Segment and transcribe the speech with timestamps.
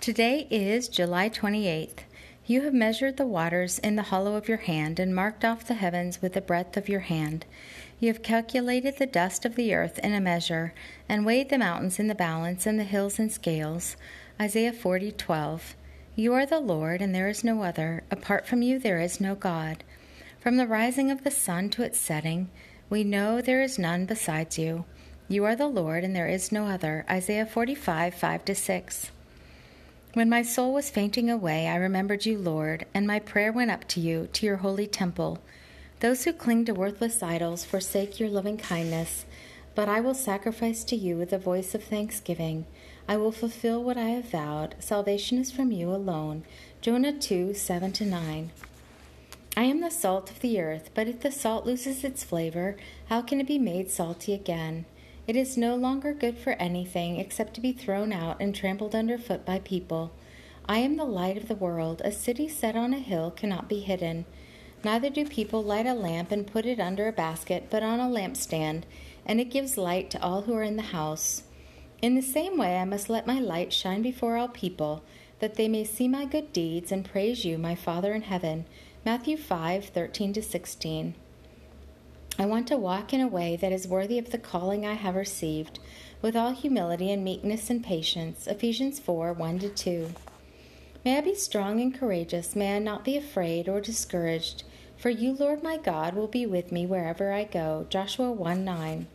[0.00, 2.04] Today is July 28th.
[2.46, 5.74] You have measured the waters in the hollow of your hand and marked off the
[5.74, 7.44] heavens with the breadth of your hand.
[7.98, 10.72] You have calculated the dust of the earth in a measure
[11.06, 13.96] and weighed the mountains in the balance and the hills in scales.
[14.40, 15.76] Isaiah 40:12.
[16.16, 18.02] You are the Lord and there is no other.
[18.10, 19.84] Apart from you there is no God.
[20.38, 22.48] From the rising of the sun to its setting,
[22.88, 24.86] we know there is none besides you.
[25.28, 27.04] You are the Lord and there is no other.
[27.10, 29.10] Isaiah 45:5 6.
[30.12, 33.86] When my soul was fainting away, I remembered you, Lord, and my prayer went up
[33.88, 35.38] to you, to your holy temple.
[36.00, 39.24] Those who cling to worthless idols forsake your loving kindness,
[39.76, 42.66] but I will sacrifice to you with a voice of thanksgiving.
[43.06, 44.74] I will fulfill what I have vowed.
[44.80, 46.42] Salvation is from you alone.
[46.80, 48.50] Jonah 2 7 9.
[49.56, 52.76] I am the salt of the earth, but if the salt loses its flavor,
[53.08, 54.86] how can it be made salty again?
[55.30, 59.46] It is no longer good for anything except to be thrown out and trampled underfoot
[59.46, 60.10] by people.
[60.66, 62.02] I am the light of the world.
[62.04, 64.24] A city set on a hill cannot be hidden.
[64.82, 68.08] Neither do people light a lamp and put it under a basket, but on a
[68.08, 68.82] lampstand,
[69.24, 71.44] and it gives light to all who are in the house.
[72.02, 75.04] In the same way, I must let my light shine before all people,
[75.38, 78.64] that they may see my good deeds and praise you, my Father in heaven.
[79.04, 81.14] Matthew 5 13 16.
[82.40, 85.14] I want to walk in a way that is worthy of the calling I have
[85.14, 85.78] received,
[86.22, 88.46] with all humility and meekness and patience.
[88.46, 90.08] Ephesians 4 1 2.
[91.04, 92.56] May I be strong and courageous.
[92.56, 94.62] May I not be afraid or discouraged.
[94.96, 97.84] For you, Lord my God, will be with me wherever I go.
[97.90, 99.06] Joshua 1 9.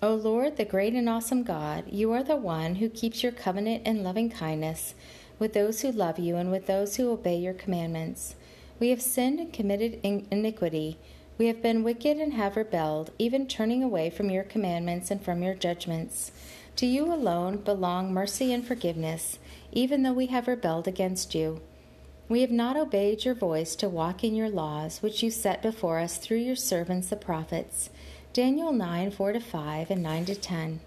[0.00, 3.82] O Lord, the great and awesome God, you are the one who keeps your covenant
[3.84, 4.94] and loving kindness
[5.40, 8.36] with those who love you and with those who obey your commandments.
[8.78, 10.96] We have sinned and committed iniquity.
[11.36, 15.42] We have been wicked and have rebelled, even turning away from your commandments and from
[15.42, 16.30] your judgments.
[16.76, 19.38] To you alone belong mercy and forgiveness,
[19.72, 21.60] even though we have rebelled against you.
[22.28, 25.98] We have not obeyed your voice to walk in your laws, which you set before
[25.98, 27.90] us through your servants the prophets.
[28.32, 30.80] Daniel 9 4 5 and 9 10.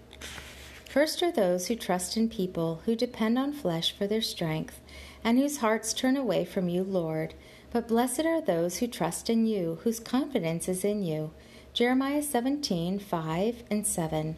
[0.88, 4.80] First are those who trust in people, who depend on flesh for their strength,
[5.22, 7.34] and whose hearts turn away from you, Lord.
[7.70, 11.32] But blessed are those who trust in you, whose confidence is in you.
[11.74, 14.36] Jeremiah 17, 5 and 7.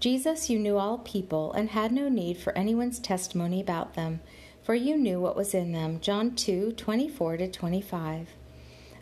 [0.00, 4.20] Jesus, you knew all people and had no need for anyone's testimony about them,
[4.62, 6.00] for you knew what was in them.
[6.00, 8.30] John 2, 24 to 25.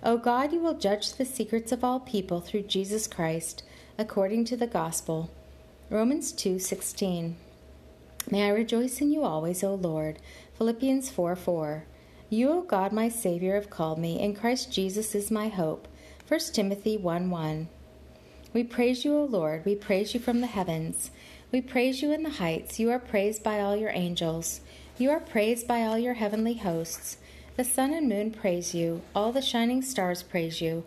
[0.02, 3.62] O God, you will judge the secrets of all people through Jesus Christ,
[3.96, 5.30] according to the gospel.
[5.94, 7.36] Romans 2:16.
[8.28, 10.18] May I rejoice in you always, O Lord.
[10.58, 11.84] Philippians 4, 4.
[12.28, 15.86] You, O God, my Savior, have called me, and Christ Jesus is my hope.
[16.26, 17.68] 1 Timothy 1 1.
[18.52, 19.64] We praise you, O Lord.
[19.64, 21.12] We praise you from the heavens.
[21.52, 22.80] We praise you in the heights.
[22.80, 24.62] You are praised by all your angels.
[24.98, 27.18] You are praised by all your heavenly hosts.
[27.56, 29.02] The sun and moon praise you.
[29.14, 30.82] All the shining stars praise you.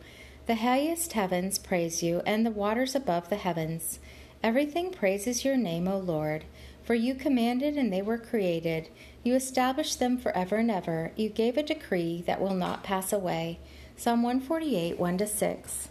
[0.47, 3.99] The highest heavens praise you, and the waters above the heavens.
[4.43, 6.45] Everything praises your name, O Lord.
[6.83, 8.89] For you commanded, and they were created.
[9.23, 11.11] You established them forever and ever.
[11.17, 13.59] You gave a decree that will not pass away.
[13.97, 15.89] Psalm 148, 1 6.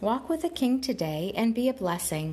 [0.00, 2.32] Walk with the King today and be a blessing.